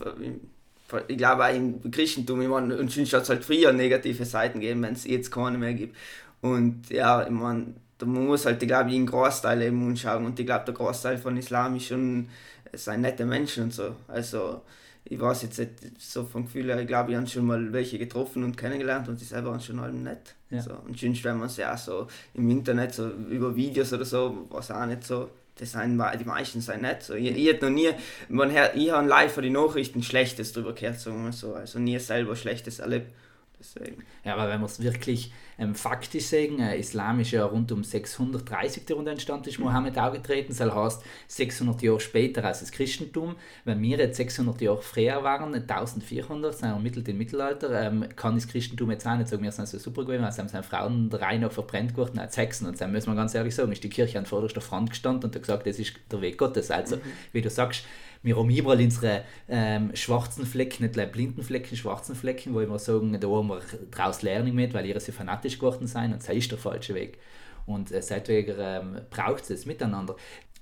ich 1.07 1.18
glaube 1.18 1.45
auch 1.45 1.54
im 1.54 1.92
Christentum, 1.92 2.42
ich 2.42 2.48
meine, 2.48 2.77
und 2.77 2.92
schon 2.92 3.06
hat 3.06 3.27
halt 3.30 3.44
früher 3.44 3.74
negative 3.74 4.25
Seiten 4.25 4.60
gegeben, 4.60 4.83
wenn 4.83 4.94
es 4.94 5.06
jetzt 5.06 5.31
keine 5.31 5.57
mehr 5.57 5.74
gibt. 5.74 5.95
Und 6.42 6.89
ja, 6.89 7.24
ich 7.24 7.30
meine, 7.31 7.74
da 7.98 8.06
muss 8.06 8.45
halt, 8.45 8.62
ich 8.62 8.68
glaube, 8.68 8.89
einen 8.89 9.06
Großteil 9.06 9.62
eben 9.62 9.88
anschauen 9.89 10.25
und 10.25 10.39
ich 10.39 10.45
glaube, 10.45 10.66
der 10.66 10.74
Großteil 10.74 11.18
von 11.18 11.38
Islam 11.38 11.75
ist 11.75 11.88
schon, 11.88 12.30
es 12.71 12.86
sind 12.86 13.01
nette 13.01 13.25
Menschen 13.25 13.66
und 13.66 13.74
so. 13.74 13.95
Also 14.07 14.62
ich 15.07 15.19
weiß 15.19 15.44
jetzt 15.44 15.60
nicht 15.60 15.80
so 16.00 16.25
vom 16.25 16.46
Gefühl 16.46 16.66
her, 16.66 16.80
ich 16.80 16.88
glaube, 16.88 17.12
ich 17.12 17.18
habe 17.18 17.28
schon 17.28 17.46
mal 17.46 17.72
welche 17.72 18.00
getroffen 18.00 18.44
und 18.44 18.57
kennengelernt 18.57 19.07
und 19.07 19.22
die 19.22 19.25
selber 19.25 19.52
waren 19.52 19.62
schon 19.62 19.80
allem 19.80 20.02
nett. 20.02 20.34
Ja. 20.50 20.62
So. 20.62 20.72
Und 20.86 21.00
sonst, 21.00 21.24
wenn 21.24 21.38
man 21.38 21.48
es 21.48 21.57
ja 21.57 21.74
auch 21.74 21.78
so 21.78 22.07
im 22.34 22.50
Internet, 22.50 22.96
so 22.96 23.10
über 23.30 23.56
Videos 23.56 23.94
oder 23.94 24.06
so, 24.06 24.48
was 24.50 24.72
auch 24.72 24.86
nicht 24.88 25.04
so, 25.04 25.30
das 25.57 25.72
sind, 25.72 26.02
die 26.19 26.25
meisten 26.25 26.60
sind 26.60 26.81
nett. 26.81 27.04
So. 27.04 27.13
Ich, 27.13 27.36
ich 27.36 27.62
noch 27.62 27.69
nie, 27.69 27.92
man, 28.30 28.52
ich 28.74 28.92
habe 28.92 29.07
live 29.07 29.31
von 29.31 29.44
den 29.44 29.54
Nachrichten 29.54 30.02
Schlechtes 30.02 30.54
drüber 30.54 30.74
gehört, 30.74 31.00
sagen 31.00 31.24
wir 31.24 31.31
so. 31.31 31.54
Also 31.54 31.78
nie 31.78 32.00
selber 32.00 32.36
Schlechtes 32.36 32.80
erlebt. 32.80 33.12
Deswegen. 33.60 34.04
Ja, 34.24 34.34
aber 34.34 34.50
wenn 34.50 34.60
wir 34.60 34.66
es 34.66 34.81
wirklich 34.81 35.31
ähm, 35.57 35.75
faktisch 35.75 36.25
sehen, 36.25 36.60
äh, 36.60 36.78
Islam 36.78 37.19
ist 37.19 37.31
ja 37.31 37.46
rund 37.46 37.72
um 37.72 37.84
630 37.84 38.86
der 38.86 38.96
Runde 38.96 39.12
entstanden, 39.12 39.50
ist 39.50 39.60
mhm. 39.60 39.66
Mohammed 39.66 39.98
aufgetreten, 39.98 40.54
das 40.57 40.74
heißt 40.74 41.02
600 41.28 41.81
Jahre 41.81 42.00
später 42.00 42.44
als 42.44 42.60
das 42.60 42.72
Christentum. 42.72 43.36
Wenn 43.63 43.81
wir 43.81 43.98
jetzt 43.98 44.18
600 44.18 44.60
Jahre 44.62 44.81
früher 44.81 45.24
waren, 45.24 45.54
1400, 45.54 46.57
sind 46.57 46.69
wir 46.69 46.80
mittel 46.80 47.07
im 47.07 47.18
Mittelalter, 47.18 47.88
ähm, 47.88 48.06
kann 48.16 48.36
das 48.36 48.48
Christentum 48.48 48.92
jetzt 48.92 49.07
auch 49.07 49.16
nicht 49.18 49.30
sagen, 49.30 49.44
wir 49.44 49.52
sind 49.52 49.68
so 49.68 49.78
super 49.78 50.04
gewesen, 50.04 50.24
also 50.24 50.40
haben 50.40 50.50
seine 50.50 50.63
Frauen 50.63 51.10
drei 51.10 51.38
noch 51.38 51.52
verbrennt 51.52 51.94
geworden 51.94 52.19
als 52.19 52.38
Hexen 52.38 52.68
und 52.68 52.80
dann 52.80 52.92
müssen 52.92 53.12
wir 53.12 53.16
ganz 53.16 53.34
ehrlich 53.34 53.56
sagen, 53.56 53.72
ist 53.72 53.84
die 53.84 53.90
Kirche 53.90 54.19
an 54.19 54.25
vorderster 54.25 54.62
Front 54.62 54.90
gestanden 54.90 55.25
und 55.25 55.36
hat 55.36 55.42
gesagt, 55.42 55.66
das 55.66 55.80
ist 55.80 55.94
der 56.12 56.22
Weg 56.22 56.38
Gottes. 56.38 56.72
Also, 56.72 56.98
mhm. 56.98 57.02
wie 57.31 57.42
du 57.42 57.50
sagst, 57.50 57.86
wir 58.25 58.38
haben 58.38 58.50
überall 58.50 58.81
unsere 58.81 59.24
ähm, 59.48 59.96
schwarzen 59.96 60.48
Flecken, 60.48 60.84
nicht 60.84 61.12
blinden 61.12 61.44
Flecken, 61.44 61.78
schwarzen 61.78 62.16
Flecken, 62.16 62.56
wo 62.56 62.60
wir 62.60 62.80
sagen, 62.80 63.16
da 63.19 63.28
wir 63.47 63.62
daraus 63.92 64.21
Lernen 64.21 64.56
mit, 64.56 64.74
weil 64.74 64.86
ihre 64.86 65.00
so 65.00 65.12
fanatisch 65.12 65.57
geworden 65.57 65.88
sind 65.88 66.13
und 66.13 66.15
das 66.15 66.30
ist 66.30 66.51
der 66.51 66.57
falsche 66.57 66.94
Weg. 66.95 67.19
Und 67.65 67.92
äh, 67.92 68.01
seitwegen 68.01 68.56
ähm, 68.59 69.01
braucht 69.09 69.42
es 69.42 69.47
das 69.47 69.65
Miteinander. 69.65 70.15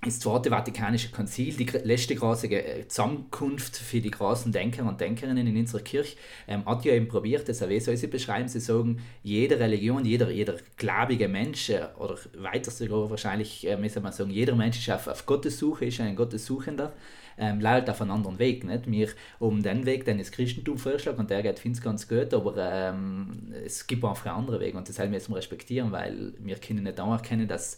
Das 0.04 0.20
Zweite 0.20 0.50
Vatikanische 0.50 1.12
Konzil, 1.12 1.54
die 1.54 1.64
letzte 1.64 2.16
große 2.16 2.48
äh, 2.48 2.88
Zusammenkunft 2.88 3.78
für 3.78 4.02
die 4.02 4.12
großen 4.12 4.52
Denker 4.52 4.84
und 4.84 5.00
Denkerinnen 5.00 5.48
in 5.48 5.56
unserer 5.56 5.82
Kirche, 5.82 6.18
ähm, 6.46 6.66
hat 6.66 6.84
ja 6.84 6.94
eben 6.94 7.08
probiert, 7.08 7.48
das 7.48 7.68
wie 7.70 7.80
soll 7.80 7.96
sie 7.96 8.08
beschreiben, 8.08 8.50
sie 8.50 8.60
sagen, 8.60 9.02
jede 9.24 9.60
Religion, 9.60 10.04
jeder, 10.04 10.30
jeder 10.30 10.58
gläubige 10.76 11.30
Mensch, 11.30 11.70
äh, 11.70 11.86
oder 11.98 12.18
weiter 12.38 12.70
sogar 12.70 13.10
wahrscheinlich, 13.10 13.66
äh, 13.66 13.78
müssen 13.78 14.04
wir 14.04 14.12
sagen, 14.12 14.30
jeder 14.30 14.56
Mensch 14.56 14.80
ist 14.80 14.90
auf, 14.94 15.08
auf 15.08 15.26
Gottes 15.26 15.58
Suche, 15.58 15.86
ist 15.86 16.02
ein 16.02 16.18
Gottessuchender 16.18 16.92
ähm, 17.38 17.60
leidet 17.60 17.90
auf 17.90 18.02
einen 18.02 18.12
anderen 18.12 18.40
Weg. 18.40 18.64
Nicht? 18.64 18.90
Wir 18.90 19.10
um 19.40 19.64
den 19.64 19.86
Weg, 19.86 20.06
den 20.06 20.18
das 20.18 20.32
Christentum 20.32 20.78
vorschlägt 20.78 21.20
und 21.20 21.30
der 21.30 21.44
geht, 21.44 21.60
finde 21.60 21.78
ich 21.78 21.84
ganz 21.84 22.08
gut, 22.08 22.34
aber 22.34 22.56
ähm, 22.58 23.54
es 23.66 23.88
gibt 23.88 24.04
einfach 24.04 24.28
einen 24.28 24.36
anderen 24.36 24.60
Weg 24.60 24.76
und 24.76 24.88
das 24.88 24.98
müssen 25.10 25.32
wir 25.32 25.38
respektieren, 25.38 25.92
weil 25.92 26.34
wir 26.40 26.56
können 26.56 26.84
nicht 26.84 27.00
anerkennen, 27.00 27.48
dass 27.48 27.78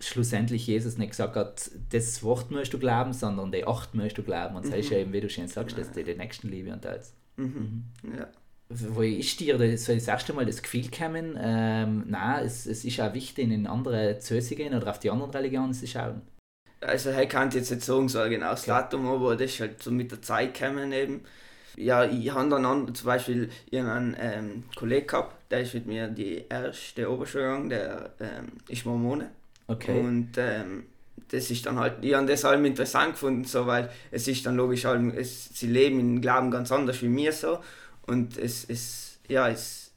schlussendlich 0.00 0.66
Jesus 0.66 0.98
nicht 0.98 1.10
gesagt 1.10 1.36
hat, 1.36 1.70
das 1.90 2.22
Wort 2.22 2.50
musst 2.50 2.72
du 2.72 2.78
glauben, 2.78 3.12
sondern 3.12 3.50
die 3.50 3.66
acht 3.66 3.94
musst 3.94 4.18
du 4.18 4.22
glauben. 4.22 4.56
Und 4.56 4.66
das 4.66 4.72
mhm. 4.72 4.78
ist 4.78 4.90
ja 4.90 4.98
eben, 4.98 5.12
wie 5.12 5.20
du 5.20 5.30
schön 5.30 5.48
sagst, 5.48 5.78
dass 5.78 5.92
du 5.92 6.04
die 6.04 6.14
Nächstenliebe 6.14 6.72
und 6.72 6.84
alles. 6.84 7.14
Mhm. 7.36 7.84
Mhm. 8.02 8.14
Ja. 8.18 8.28
Wo 8.68 9.02
ist 9.02 9.38
dir 9.38 9.56
das, 9.58 9.84
das 9.84 10.08
erste 10.08 10.32
Mal 10.32 10.44
das 10.44 10.60
Gefühl 10.60 10.88
gekommen, 10.88 11.38
ähm, 11.40 12.04
nein, 12.08 12.44
es, 12.44 12.66
es 12.66 12.84
ist 12.84 13.00
auch 13.00 13.14
wichtig, 13.14 13.50
in 13.50 13.66
andere 13.66 14.18
zu 14.18 14.40
gehen 14.40 14.74
oder 14.74 14.90
auf 14.90 14.98
die 14.98 15.10
anderen 15.10 15.30
Religionen 15.30 15.72
zu 15.72 15.86
schauen? 15.86 16.22
Also 16.80 17.10
ich 17.10 17.28
kann 17.28 17.50
jetzt 17.50 17.70
nicht 17.70 17.84
sagen, 17.84 18.08
so 18.08 18.20
ein 18.20 18.30
genaues 18.30 18.64
Datum, 18.64 19.06
aber 19.06 19.36
das 19.36 19.52
ist 19.52 19.60
halt 19.60 19.82
so 19.82 19.90
mit 19.90 20.10
der 20.10 20.22
Zeit 20.22 20.54
gekommen 20.54 20.92
eben. 20.92 21.22
Ja, 21.76 22.04
ich 22.04 22.30
habe 22.32 22.48
dann 22.48 22.64
an, 22.64 22.94
zum 22.94 23.06
Beispiel 23.06 23.50
einen 23.72 24.16
ähm, 24.18 24.64
Kollegen 24.74 25.06
gehabt, 25.06 25.34
der 25.50 25.60
ist 25.60 25.74
mit 25.74 25.86
mir 25.86 26.08
die 26.08 26.44
erste 26.48 27.10
Oberschule 27.10 27.44
gegangen, 27.44 27.68
der 27.68 28.10
ähm, 28.20 28.52
ist 28.68 28.86
Mormone. 28.86 29.30
Okay. 29.66 30.00
Und 30.00 30.30
ähm, 30.38 30.84
das 31.28 31.50
ist 31.50 31.66
dann 31.66 31.78
halt, 31.78 32.02
ich 32.02 32.14
habe 32.14 32.26
das 32.26 32.44
halt 32.44 32.64
interessant 32.64 33.12
gefunden, 33.12 33.44
so, 33.44 33.66
weil 33.66 33.90
es 34.10 34.26
ist 34.28 34.46
dann 34.46 34.56
logisch, 34.56 34.84
halt, 34.84 35.14
es, 35.16 35.50
sie 35.52 35.66
leben 35.66 36.00
im 36.00 36.20
Glauben 36.20 36.50
ganz 36.50 36.72
anders 36.72 37.02
wie 37.02 37.08
mir 37.08 37.32
so 37.32 37.58
und 38.06 38.38
es, 38.38 38.64
es 38.68 39.18
ja, 39.28 39.48
es, 39.48 39.90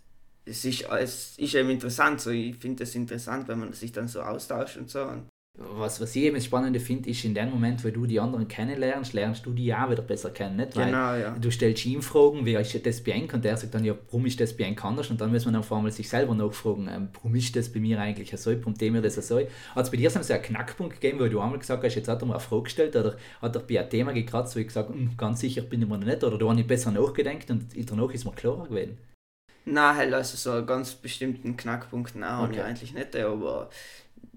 es, 0.45 0.65
ist, 0.65 0.89
es 0.89 1.37
ist 1.37 1.55
eben 1.55 1.69
interessant, 1.69 2.19
so, 2.21 2.31
ich 2.31 2.55
finde 2.55 2.83
es 2.83 2.95
interessant, 2.95 3.47
wenn 3.47 3.59
man 3.59 3.73
sich 3.73 3.91
dann 3.91 4.07
so 4.07 4.21
austauscht 4.21 4.77
und 4.77 4.89
so. 4.89 5.03
Und 5.03 5.28
was, 5.59 5.99
was 5.99 6.15
ich 6.15 6.23
eben 6.23 6.35
das 6.35 6.45
Spannende 6.45 6.79
finde, 6.79 7.09
ist, 7.09 7.25
in 7.25 7.33
dem 7.33 7.49
Moment, 7.49 7.83
wo 7.83 7.89
du 7.89 8.05
die 8.05 8.19
anderen 8.19 8.47
kennenlernst, 8.47 9.11
lernst 9.13 9.45
du 9.45 9.51
die 9.51 9.73
auch 9.73 9.89
wieder 9.89 10.01
besser 10.01 10.29
kennen. 10.29 10.55
Nicht? 10.55 10.75
Weil 10.75 10.85
genau, 10.85 11.13
ja. 11.15 11.35
Du 11.37 11.51
stellst 11.51 11.85
ihm 11.85 12.01
Fragen, 12.01 12.45
wie 12.45 12.53
ist 12.55 12.85
das 12.85 13.03
bei 13.03 13.21
und 13.21 13.43
der 13.43 13.57
sagt 13.57 13.73
dann, 13.75 13.83
ja, 13.83 13.93
warum 14.07 14.25
ist 14.25 14.39
das 14.39 14.55
bei 14.55 14.73
anders? 14.81 15.09
Und 15.09 15.19
dann 15.19 15.31
muss 15.31 15.45
man 15.45 15.57
auf 15.57 15.71
einmal 15.71 15.91
sich 15.91 16.07
selber 16.07 16.33
nachfragen, 16.33 16.89
ähm, 16.89 17.09
warum 17.13 17.35
ist 17.35 17.55
das 17.55 17.69
bei 17.69 17.79
mir 17.79 17.99
eigentlich 17.99 18.31
so, 18.39 18.51
warum 18.57 18.73
dem 18.73 18.93
mir 18.93 19.01
das 19.01 19.15
so? 19.15 19.39
Hat 19.39 19.49
es 19.85 19.91
bei 19.91 19.97
dir 19.97 20.09
so 20.09 20.19
einen 20.19 20.41
Knackpunkt 20.41 21.01
gegeben, 21.01 21.19
wo 21.19 21.27
du 21.27 21.41
einmal 21.41 21.59
gesagt 21.59 21.83
hast, 21.83 21.95
jetzt 21.95 22.07
hat 22.07 22.21
er 22.21 22.25
mir 22.25 22.33
eine 22.33 22.39
Frage 22.39 22.63
gestellt 22.63 22.95
oder 22.95 23.17
hat 23.41 23.55
er 23.55 23.61
bei 23.61 23.79
einem 23.79 23.89
Thema 23.89 24.13
gekratzt, 24.13 24.55
wo 24.55 24.59
ich 24.59 24.67
gesagt 24.67 24.89
hm, 24.89 25.17
ganz 25.17 25.41
sicher 25.41 25.61
bin 25.61 25.81
ich 25.81 25.89
mir 25.89 25.97
noch 25.97 26.05
nicht 26.05 26.23
oder 26.23 26.37
da 26.37 26.47
habe 26.47 26.59
ich 26.59 26.67
besser 26.67 26.91
nachgedacht 26.91 27.49
und 27.51 27.65
danach 27.89 28.11
ist 28.11 28.23
mir 28.23 28.31
klarer 28.31 28.67
gewesen? 28.67 28.97
Nein, 29.65 29.95
halt 29.95 30.13
also 30.13 30.37
so 30.37 30.51
einen 30.51 30.65
ganz 30.65 30.95
bestimmten 30.95 31.55
Knackpunkt 31.57 32.15
nein, 32.15 32.45
okay. 32.45 32.55
ich 32.55 32.63
eigentlich 32.63 32.93
nicht, 32.93 33.15
aber 33.15 33.69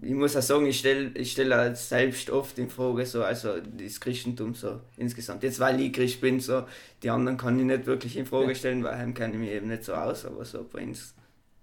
ich 0.03 0.15
muss 0.15 0.37
auch 0.37 0.43
sagen, 0.43 0.67
ich 0.67 0.79
stelle 0.79 1.13
ich 1.15 1.33
stell 1.33 1.53
halt 1.55 1.77
selbst 1.77 2.29
oft 2.31 2.59
in 2.59 2.69
Frage, 2.69 3.07
so, 3.07 3.23
also 3.23 3.55
das 3.61 4.01
Christentum 4.01 4.55
so 4.55 4.81
insgesamt. 4.97 5.43
Jetzt, 5.43 5.61
weil 5.61 5.81
ich 5.81 5.93
Christ 5.93 6.21
bin, 6.21 6.41
so, 6.41 6.65
die 7.03 7.11
anderen 7.11 7.39
kann 7.39 7.59
ich 7.59 7.65
nicht 7.65 7.87
wirklich 7.87 8.17
in 8.17 8.27
Frage 8.27 8.55
stellen, 8.55 8.83
weil 8.83 8.99
heim 8.99 9.15
kenne 9.15 9.35
ich 9.35 9.41
mich 9.41 9.51
eben 9.51 9.69
nicht 9.69 9.85
so 9.85 9.95
aus, 9.95 10.27
aber 10.27 10.45
so 10.45 10.67
bei 10.71 10.83
uns 10.83 11.15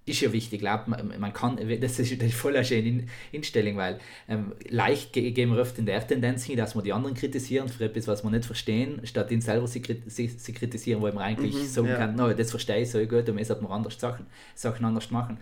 ist 0.09 0.21
ja 0.21 0.33
wichtig, 0.33 0.61
glaub, 0.61 0.87
man, 0.87 1.19
man 1.19 1.33
kann, 1.33 1.57
das 1.57 1.99
ist, 1.99 2.19
das 2.19 2.27
ist 2.29 2.35
voll 2.35 2.55
eine 2.55 2.65
schöne 2.65 3.05
Instellung, 3.31 3.77
weil 3.77 3.99
ähm, 4.27 4.53
leicht 4.67 5.13
gehen 5.13 5.51
wir 5.51 5.61
oft 5.61 5.77
in 5.77 5.85
der 5.85 6.05
Tendenz 6.05 6.43
hin, 6.43 6.57
dass 6.57 6.75
wir 6.75 6.81
die 6.81 6.93
anderen 6.93 7.15
kritisieren 7.15 7.69
für 7.69 7.85
etwas, 7.85 8.07
was 8.07 8.23
wir 8.23 8.31
nicht 8.31 8.45
verstehen, 8.45 9.01
statt 9.03 9.29
ihn 9.31 9.41
selber 9.41 9.67
sie, 9.67 9.83
sie, 10.07 10.27
sie 10.27 10.53
kritisieren, 10.53 11.01
wo 11.01 11.07
man 11.07 11.19
eigentlich 11.19 11.55
mhm, 11.55 11.65
sagen 11.65 11.87
ja. 11.89 11.97
kann, 11.97 12.15
no, 12.15 12.33
das 12.33 12.49
verstehe 12.49 12.81
ich 12.81 12.89
so 12.89 12.99
gut 13.05 13.29
und 13.29 13.37
jetzt 13.37 13.49
sollte 13.49 13.63
man 13.63 13.71
anders 13.71 13.99
Sachen, 13.99 14.25
Sachen 14.55 14.85
anders 14.85 15.11
machen. 15.11 15.37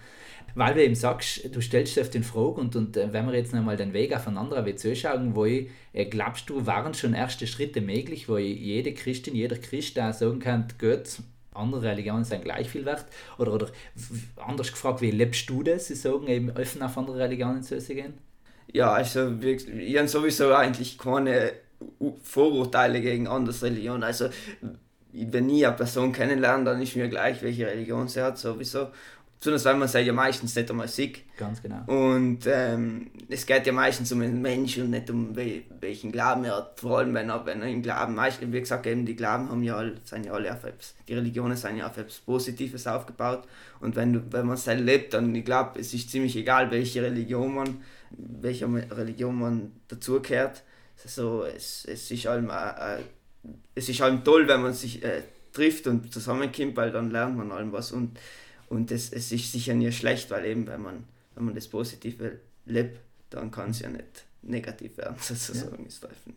Weil 0.57 0.73
du 0.73 0.83
eben 0.83 0.95
sagst, 0.95 1.53
du 1.55 1.61
stellst 1.61 1.99
auf 1.99 2.09
den 2.09 2.23
Frage 2.23 2.59
und, 2.59 2.75
und 2.75 2.97
äh, 2.97 3.13
wenn 3.13 3.27
wir 3.27 3.35
jetzt 3.35 3.53
nochmal 3.53 3.77
den 3.77 3.93
Weg 3.93 4.15
auf 4.15 4.27
einen 4.27 4.39
anderen 4.39 4.65
Weg 4.65 4.79
zuschauen, 4.79 5.35
wo 5.35 5.45
ich, 5.45 5.69
äh, 5.93 6.05
glaubst 6.05 6.49
du, 6.49 6.65
waren 6.65 6.95
schon 6.95 7.13
erste 7.13 7.45
Schritte 7.45 7.79
möglich, 7.79 8.27
wo 8.27 8.39
jede 8.39 8.91
Christin, 8.95 9.35
jeder 9.35 9.57
Christ 9.57 9.97
da 9.97 10.11
sagen 10.13 10.39
kann, 10.39 10.67
Gott, 10.79 11.19
andere 11.53 11.83
Religionen 11.83 12.23
sind 12.23 12.43
gleich 12.43 12.71
viel 12.71 12.85
wert? 12.85 13.05
Oder, 13.37 13.53
oder 13.53 13.67
anders 14.35 14.71
gefragt, 14.71 15.01
wie 15.01 15.11
lebst 15.11 15.47
du 15.47 15.61
das? 15.61 15.87
Sie 15.87 15.95
sagen 15.95 16.27
eben 16.27 16.49
offen 16.49 16.81
auf 16.81 16.97
andere 16.97 17.19
Religionen 17.19 17.61
zu 17.61 17.77
gehen? 17.77 18.15
Ja, 18.73 18.93
also 18.93 19.33
ich 19.39 19.95
habe 19.95 20.07
sowieso 20.07 20.55
eigentlich 20.55 20.97
keine 20.97 21.51
Vorurteile 22.23 23.01
gegen 23.01 23.27
andere 23.27 23.61
Religionen. 23.61 24.01
Also 24.01 24.29
wenn 25.11 25.49
ich 25.49 25.65
eine 25.65 25.75
Person 25.75 26.11
kennenlerne, 26.11 26.63
dann 26.63 26.81
ist 26.81 26.95
mir 26.95 27.09
gleich, 27.09 27.41
welche 27.41 27.67
Religion 27.67 28.07
sie 28.07 28.23
hat, 28.23 28.37
sowieso. 28.37 28.87
Besonders 29.39 29.65
weil 29.65 29.75
man 29.75 29.87
sich 29.87 30.05
ja 30.05 30.13
meistens 30.13 30.55
nicht 30.55 30.69
einmal 30.71 30.87
sieht. 30.87 31.21
Ganz 31.37 31.61
genau. 31.61 31.83
Und 31.85 32.39
ähm, 32.47 33.11
es 33.29 33.45
geht 33.45 33.67
ja 33.67 33.73
meistens 33.73 34.11
um 34.11 34.21
den 34.21 34.41
Menschen 34.41 34.85
und 34.85 34.89
nicht 34.89 35.11
um 35.11 35.35
welchen 35.35 36.11
Glauben 36.11 36.43
er 36.43 36.57
hat. 36.57 36.79
Vor 36.79 36.97
allem 36.97 37.13
wenn 37.13 37.29
er, 37.29 37.45
wenn 37.45 37.61
er 37.61 37.67
im 37.67 37.83
Glauben, 37.83 38.15
meistens, 38.15 38.51
wie 38.51 38.59
gesagt, 38.59 38.87
eben 38.87 39.05
die 39.05 39.15
Glauben 39.15 39.49
haben 39.49 39.61
ja, 39.61 39.83
sind 40.05 40.25
ja 40.25 40.33
alle 40.33 40.51
auf 40.51 40.63
etwas, 40.63 40.95
die 41.07 41.13
Religionen 41.13 41.55
sind 41.55 41.77
ja 41.77 41.87
auf 41.87 41.97
etwas 41.97 42.17
Positives 42.17 42.87
aufgebaut. 42.87 43.43
Und 43.79 43.95
wenn, 43.95 44.13
du, 44.13 44.23
wenn 44.31 44.47
man 44.47 44.55
es 44.55 44.65
lebt, 44.65 45.13
dann, 45.13 45.35
ich 45.35 45.45
glaube, 45.45 45.79
es 45.79 45.93
ist 45.93 46.09
ziemlich 46.09 46.35
egal, 46.35 46.71
welche 46.71 47.03
Religion 47.03 47.53
man, 47.53 47.81
welcher 48.09 48.67
Religion 48.73 49.37
man 49.37 49.71
dazugehört. 49.87 50.63
Also 51.03 51.43
es, 51.43 51.85
es 51.85 52.09
ist 52.09 52.25
allem, 52.25 52.49
äh, 52.49 52.95
äh, 52.97 53.03
es 53.75 53.87
ist 53.87 54.01
allem 54.01 54.23
toll, 54.23 54.47
wenn 54.47 54.63
man 54.63 54.73
sich 54.73 55.03
äh, 55.03 55.21
trifft 55.53 55.85
und 55.85 56.11
zusammenkommt, 56.11 56.75
weil 56.75 56.91
dann 56.91 57.11
lernt 57.11 57.37
man 57.37 57.51
allem 57.51 57.71
was. 57.71 57.91
Und 57.91 58.17
und 58.69 58.91
es, 58.91 59.11
es 59.11 59.31
ist 59.31 59.51
sicher 59.51 59.73
nie 59.73 59.91
schlecht, 59.91 60.29
weil 60.29 60.45
eben, 60.45 60.67
wenn 60.67 60.81
man, 60.81 61.03
wenn 61.35 61.45
man 61.45 61.55
das 61.55 61.67
Positive 61.67 62.39
lebt, 62.65 62.99
dann 63.29 63.51
kann 63.51 63.71
es 63.71 63.79
ja 63.79 63.89
nicht 63.89 64.25
negativ 64.41 64.97
werden, 64.97 65.17
sozusagen, 65.21 65.83
ja. 65.83 65.87
ist 65.87 66.01
Teufel. 66.01 66.33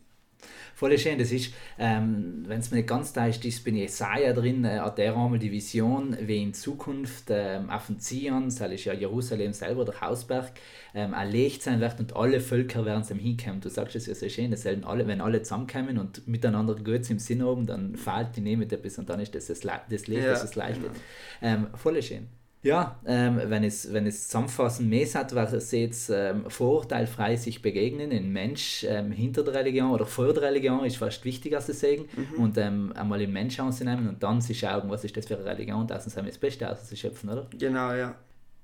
Voll 0.75 0.97
schön, 0.99 1.18
das 1.18 1.30
ist, 1.30 1.52
ähm, 1.78 2.44
wenn 2.47 2.61
es 2.61 2.70
mir 2.70 2.78
nicht 2.78 2.88
ganz 2.88 3.12
da 3.12 3.26
ist, 3.26 3.44
ist 3.44 3.64
bei 3.64 3.70
Jesaja 3.70 4.32
drin, 4.32 4.64
äh, 4.64 4.78
hat 4.78 4.97
der 4.97 5.14
einmal 5.14 5.38
die 5.38 5.52
Vision, 5.52 6.16
wie 6.23 6.42
in 6.42 6.54
Zukunft 6.54 7.25
ähm, 7.28 7.68
auf 7.68 7.87
dem 7.87 7.99
Zion, 7.99 8.44
das 8.44 8.61
ist 8.61 8.85
ja 8.85 8.94
Jerusalem 8.94 9.52
selber, 9.52 9.85
der 9.85 10.00
Hausberg, 10.00 10.52
ähm, 10.94 11.12
erlegt 11.12 11.62
sein 11.62 11.80
wird 11.80 12.00
und 12.00 12.16
alle 12.16 12.40
Völker 12.40 12.87
werden 12.87 13.04
zum 13.04 13.18
hinkommen. 13.18 13.61
Du 13.61 13.68
sagst 13.68 13.94
es 13.94 14.06
ja 14.06 14.14
so 14.14 14.28
schön, 14.28 14.50
das 14.50 14.66
alle, 14.66 15.06
wenn 15.06 15.20
alle 15.20 15.42
zusammenkommen 15.42 15.99
und 15.99 16.26
miteinander 16.26 16.75
gut 16.75 17.11
im 17.11 17.18
Sinn 17.18 17.44
haben, 17.44 17.66
dann 17.66 17.97
fällt 17.97 18.37
die 18.37 18.40
Nehme 18.40 18.64
etwas 18.64 18.99
und 18.99 19.11
dann 19.11 19.20
ist 19.20 19.35
das 19.35 19.49
das, 19.49 19.61
das 19.61 20.06
Licht, 20.06 20.23
ja, 20.23 20.30
das 20.30 20.44
es 20.44 20.54
leicht 20.54 20.80
genau. 20.80 20.94
Ähm, 21.42 21.66
voll 21.75 22.00
schön. 22.02 22.39
Ja, 22.62 23.00
ähm, 23.07 23.40
wenn, 23.47 23.64
es, 23.64 23.90
wenn 23.90 24.07
es 24.07 24.25
zusammenfassend 24.25 24.90
mehr 24.90 25.07
hat, 25.14 25.35
was 25.35 25.73
jetzt 25.73 26.11
ähm, 26.11 26.45
vorurteilfrei 26.49 27.37
sich 27.37 27.62
begegnen, 27.62 28.12
ein 28.12 28.31
Mensch 28.31 28.85
ähm, 28.87 29.12
hinter 29.12 29.43
der 29.43 29.55
Religion 29.55 29.90
oder 29.93 30.05
vor 30.05 30.35
der 30.35 30.43
Religion 30.43 30.85
ist 30.85 30.99
fast 30.99 31.25
wichtiger 31.25 31.61
zu 31.61 31.73
sagen 31.73 32.07
mhm. 32.14 32.43
und 32.43 32.59
ähm, 32.59 32.93
einmal 32.95 33.19
den 33.19 33.33
Mensch 33.33 33.59
anzunehmen 33.59 34.09
und 34.09 34.23
dann 34.23 34.43
sich 34.43 34.59
schauen, 34.59 34.90
was 34.90 35.05
ist 35.05 35.17
das 35.17 35.26
für 35.26 35.37
eine 35.37 35.47
Religion, 35.47 35.87
das 35.87 36.07
ist 36.07 36.19
das 36.19 36.38
Beste 36.38 36.71
auszuschöpfen, 36.71 37.31
oder? 37.31 37.47
Genau, 37.59 37.93
ja. 37.95 38.14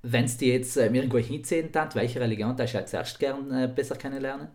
Wenn 0.03 0.27
es 0.27 0.37
dir 0.37 0.53
jetzt 0.53 0.77
äh, 0.77 0.93
irgendwo 0.93 1.17
hinziehen 1.17 1.71
hat, 1.75 1.95
welche 1.95 2.21
Religion 2.21 2.55
darfst 2.55 2.75
du 2.75 2.79
als 2.79 2.93
erst 2.93 3.19
gern 3.19 3.51
äh, 3.51 3.67
besser 3.67 3.97
kennenlernen? 3.97 4.49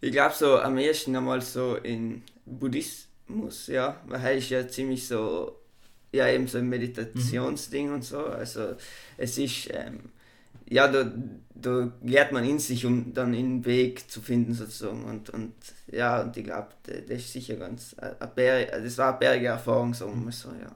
Ich 0.00 0.12
glaube 0.12 0.34
so 0.34 0.56
am 0.56 0.78
ersten 0.78 1.16
einmal 1.16 1.40
so 1.40 1.74
in 1.74 2.22
Buddhismus, 2.46 3.66
ja, 3.66 4.00
weil 4.06 4.20
er 4.20 4.34
ist 4.34 4.50
ja 4.50 4.68
ziemlich 4.68 5.08
so 5.08 5.58
ja 6.12 6.28
eben 6.28 6.46
so 6.46 6.58
ein 6.58 6.68
Meditationsding 6.68 7.88
mhm. 7.88 7.94
und 7.94 8.04
so. 8.04 8.24
Also 8.24 8.74
es 9.16 9.38
ist, 9.38 9.68
ähm, 9.72 10.10
ja, 10.68 10.88
da, 10.88 11.10
da 11.54 11.92
lernt 12.02 12.32
man 12.32 12.44
in 12.44 12.58
sich, 12.58 12.84
um 12.84 13.12
dann 13.14 13.34
einen 13.34 13.64
Weg 13.64 14.10
zu 14.10 14.20
finden 14.20 14.54
sozusagen. 14.54 15.04
Und, 15.04 15.30
und 15.30 15.54
ja, 15.90 16.22
und 16.22 16.36
ich 16.36 16.44
glaube, 16.44 16.68
das 16.84 17.18
ist 17.18 17.32
sicher 17.32 17.56
ganz, 17.56 17.94
eine, 17.98 18.66
das 18.82 18.98
war 18.98 19.10
eine 19.10 19.18
bärige 19.18 19.46
Erfahrung, 19.46 19.94
sagen 19.94 20.24
wir 20.24 20.32
so, 20.32 20.50
ja. 20.50 20.74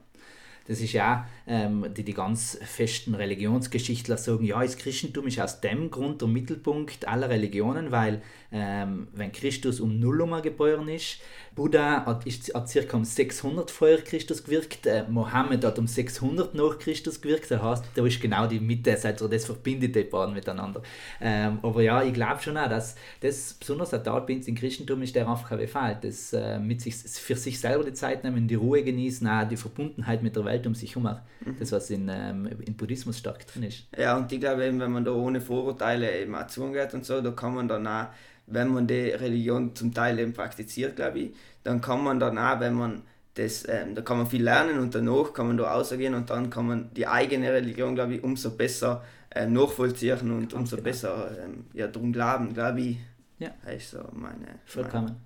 Das 0.67 0.79
ist 0.79 0.93
ja, 0.93 1.27
ähm, 1.45 1.87
die, 1.95 2.03
die 2.03 2.13
ganz 2.13 2.57
festen 2.61 3.15
Religionsgeschichtler 3.15 4.17
sagen, 4.17 4.45
ja, 4.45 4.61
das 4.61 4.77
Christentum 4.77 5.27
ist 5.27 5.39
aus 5.39 5.59
dem 5.59 5.91
Grund 5.91 6.21
der 6.21 6.29
Mittelpunkt 6.29 7.07
aller 7.07 7.29
Religionen, 7.29 7.91
weil 7.91 8.21
ähm, 8.51 9.07
wenn 9.13 9.31
Christus 9.31 9.79
um 9.79 9.99
Null 9.99 10.13
geboren 10.41 10.87
ist, 10.87 11.19
Buddha 11.55 12.05
hat, 12.05 12.25
ist, 12.25 12.53
hat 12.53 12.69
circa 12.69 12.97
um 12.97 13.03
600 13.03 13.69
vor 13.69 13.97
Christus 13.97 14.43
gewirkt, 14.43 14.85
äh, 14.85 15.03
Mohammed 15.09 15.65
hat 15.65 15.79
um 15.79 15.87
600 15.87 16.53
nach 16.53 16.77
Christus 16.79 17.19
gewirkt, 17.19 17.51
das 17.51 17.61
heißt, 17.61 17.85
da 17.95 18.05
ist 18.05 18.21
genau 18.21 18.47
die 18.47 18.59
Mitte, 18.59 18.97
also 19.03 19.27
das 19.27 19.45
verbindet 19.45 19.95
die 19.95 20.03
beiden 20.03 20.33
miteinander. 20.33 20.81
Ähm, 21.19 21.59
aber 21.61 21.81
ja, 21.81 22.03
ich 22.03 22.13
glaube 22.13 22.41
schon 22.41 22.57
auch, 22.57 22.69
dass 22.69 22.95
das 23.21 23.53
besonders 23.53 23.93
ein 23.93 24.03
Tatbild 24.03 24.47
im 24.47 24.55
Christentum 24.55 25.01
ist, 25.01 25.15
der 25.15 25.27
einfach 25.27 25.49
fehlt, 25.49 26.03
das 26.03 26.33
äh, 26.33 26.59
mit 26.59 26.81
sich, 26.81 26.95
für 26.95 27.35
sich 27.35 27.59
selber 27.59 27.83
die 27.83 27.93
Zeit 27.93 28.23
nehmen, 28.23 28.47
die 28.47 28.55
Ruhe 28.55 28.83
genießen, 28.83 29.27
auch 29.27 29.47
die 29.47 29.57
Verbundenheit 29.57 30.23
mit 30.23 30.35
der 30.35 30.45
Welt 30.45 30.52
um 30.65 30.75
sich 30.75 30.95
herum, 30.95 31.15
mhm. 31.45 31.55
das 31.59 31.71
was 31.71 31.89
in, 31.89 32.09
ähm, 32.09 32.49
in 32.65 32.75
Buddhismus 32.75 33.17
stark 33.17 33.45
drin 33.47 33.63
ist. 33.63 33.87
Ja, 33.97 34.17
und 34.17 34.31
ich 34.31 34.39
glaube 34.39 34.65
eben, 34.65 34.79
wenn 34.79 34.91
man 34.91 35.05
da 35.05 35.11
ohne 35.11 35.41
Vorurteile 35.41 36.21
eben 36.21 36.35
auch 36.35 36.47
zugeht 36.47 36.93
und 36.93 37.05
so, 37.05 37.21
da 37.21 37.31
kann 37.31 37.55
man 37.55 37.67
dann 37.67 37.87
auch 37.87 38.07
wenn 38.47 38.69
man 38.69 38.87
die 38.87 39.09
Religion 39.09 39.75
zum 39.75 39.93
Teil 39.93 40.19
eben 40.19 40.33
praktiziert, 40.33 40.95
glaube 40.95 41.19
ich, 41.19 41.35
dann 41.63 41.81
kann 41.81 42.03
man 42.03 42.19
dann 42.19 42.37
auch, 42.37 42.59
wenn 42.59 42.73
man 42.73 43.03
das, 43.35 43.67
ähm, 43.67 43.95
da 43.95 44.01
kann 44.01 44.17
man 44.17 44.27
viel 44.27 44.43
lernen 44.43 44.79
und 44.79 44.93
danach 44.93 45.33
kann 45.33 45.47
man 45.47 45.57
da 45.57 45.71
rausgehen 45.73 46.13
und 46.13 46.29
dann 46.29 46.49
kann 46.49 46.67
man 46.67 46.93
die 46.93 47.07
eigene 47.07 47.51
Religion, 47.51 47.95
glaube 47.95 48.15
ich, 48.15 48.23
umso 48.23 48.51
besser 48.51 49.03
ähm, 49.33 49.53
nachvollziehen 49.53 50.31
und 50.31 50.53
umso 50.53 50.75
genau. 50.75 50.83
besser 50.83 51.31
ähm, 51.43 51.65
ja, 51.73 51.87
darum 51.87 52.13
glauben, 52.13 52.53
glaube 52.53 52.81
ich. 52.81 52.97
Ja. 53.39 53.49
Das 53.65 53.75
ist 53.75 53.91
so 53.91 54.03
meine. 54.13 54.59
Vollkommen. 54.65 55.05
Meine. 55.05 55.17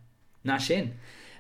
Na, 0.43 0.59
schön. 0.59 0.91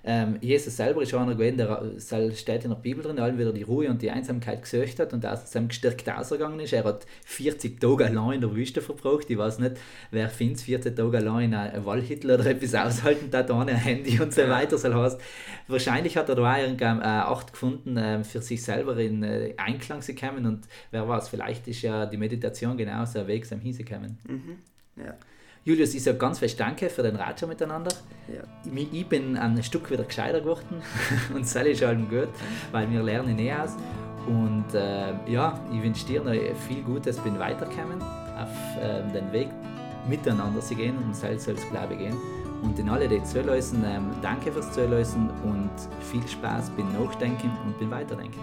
Ähm, 0.09 0.37
Jesus 0.39 0.77
selber 0.77 1.01
ist 1.01 1.13
einer 1.13 1.35
gewesen, 1.35 1.57
der 1.57 2.31
steht 2.33 2.63
in 2.63 2.69
der 2.69 2.77
Bibel 2.77 3.03
drin, 3.03 3.17
der 3.17 3.37
wieder 3.37 3.51
die 3.51 3.63
Ruhe 3.63 3.89
und 3.89 4.01
die 4.01 4.09
Einsamkeit 4.09 4.61
gesucht 4.61 4.99
hat 4.99 5.11
und 5.11 5.25
aus 5.25 5.51
seinem 5.51 5.67
gestärkt 5.67 6.09
ausgegangen 6.09 6.61
ist. 6.61 6.71
Er 6.71 6.85
hat 6.85 7.05
40 7.25 7.81
Tage 7.81 8.05
allein 8.05 8.35
in 8.35 8.41
der 8.41 8.55
Wüste 8.55 8.81
verbracht. 8.81 9.29
Ich 9.29 9.37
weiß 9.37 9.59
nicht, 9.59 9.73
wer 10.11 10.29
findet 10.29 10.61
40 10.61 10.95
Tage 10.95 11.17
allein 11.17 11.53
ein 11.53 11.83
Wallhitler 11.85 12.35
oder 12.35 12.45
etwas 12.51 12.73
aushalten 12.73 13.29
da 13.29 13.45
ohne 13.49 13.71
ein 13.71 13.77
Handy 13.77 14.17
und 14.21 14.33
so 14.33 14.47
weiter. 14.47 14.77
Das 14.77 14.85
heißt, 14.85 15.19
wahrscheinlich 15.67 16.15
hat 16.15 16.29
er 16.29 16.35
da 16.35 16.53
auch 16.53 16.57
irgendeine 16.57 17.01
äh, 17.01 17.05
Acht 17.05 17.51
gefunden, 17.51 17.97
äh, 17.97 18.23
für 18.23 18.41
sich 18.41 18.63
selber 18.63 18.97
in 18.97 19.23
äh, 19.23 19.55
Einklang 19.57 20.01
zu 20.01 20.15
kommen 20.15 20.45
und 20.45 20.69
wer 20.91 21.05
weiß, 21.05 21.27
vielleicht 21.27 21.67
ist 21.67 21.81
ja 21.81 22.05
die 22.05 22.15
Meditation 22.17 22.77
genauso 22.77 23.19
ein 23.19 23.27
Weg, 23.27 23.45
zum 23.45 23.59
hinzukommen. 23.59 24.17
Mhm. 24.25 25.03
Ja. 25.03 25.15
Julius, 25.67 25.93
ich 25.93 26.01
sage 26.01 26.17
ganz 26.17 26.39
fest 26.39 26.57
Danke 26.57 26.89
für 26.89 27.03
den 27.03 27.17
Ratschau 27.17 27.45
miteinander. 27.45 27.91
Ja. 28.33 28.41
Ich 28.89 29.05
bin 29.05 29.35
ein 29.35 29.61
Stück 29.61 29.91
wieder 29.91 30.05
gescheiter 30.05 30.39
geworden 30.39 30.81
und 31.35 31.41
das 31.41 31.55
ist 31.57 31.83
allem 31.83 32.07
gut, 32.07 32.29
weil 32.71 32.89
wir 32.89 33.03
lernen 33.03 33.37
eh 33.37 33.51
aus. 33.51 33.75
Und 34.27 34.73
äh, 34.73 35.11
ja, 35.29 35.59
ich 35.73 35.83
wünsche 35.83 36.05
dir 36.05 36.23
noch 36.23 36.31
viel 36.65 36.83
Gutes 36.83 37.17
beim 37.17 37.37
Weiterkommen 37.37 38.01
auf 38.01 38.81
äh, 38.81 39.11
den 39.11 39.29
Weg 39.33 39.49
miteinander 40.07 40.61
zu 40.61 40.73
gehen 40.73 40.97
und 40.99 41.13
selbst 41.13 41.49
als 41.49 41.69
Glaube 41.69 41.97
gehen. 41.97 42.15
Und 42.61 42.79
in 42.79 42.87
alle, 42.87 43.09
die 43.09 43.21
zuhören, 43.23 43.83
ähm, 43.85 44.11
danke 44.21 44.53
fürs 44.53 44.71
Zuhören 44.71 45.29
und 45.43 45.71
viel 45.99 46.25
Spaß 46.25 46.69
beim 46.77 46.93
Nachdenken 46.93 47.51
und 47.65 47.77
beim 47.77 47.91
Weiterdenken. 47.91 48.39